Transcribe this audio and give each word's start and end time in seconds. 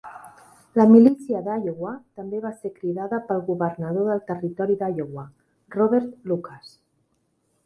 La 0.79 0.85
milícia 0.91 1.41
de 1.47 1.57
Iowa 1.65 1.91
també 2.21 2.39
va 2.45 2.53
ser 2.63 2.71
cridada 2.79 3.19
pel 3.29 3.43
governador 3.51 4.09
del 4.13 4.25
territori 4.33 4.79
d'Iowa, 4.81 5.27
Robert 5.79 6.19
Lucas. 6.35 6.75